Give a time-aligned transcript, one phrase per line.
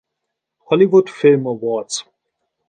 [0.65, 2.05] Hollywood Film Awards